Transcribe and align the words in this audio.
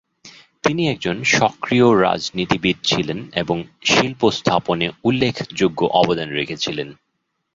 তিনি 0.63 0.83
একজন 0.87 1.17
সক্রিয় 1.31 1.87
রাজনীতিবিদ 2.01 2.77
ছিলেন 2.83 3.19
এবং 3.33 3.57
শিল্পস্থাপনে 3.85 4.87
উল্লেখযোগ্য 5.03 5.79
অবদান 5.93 6.29
রেখেছিলেন। 6.31 6.87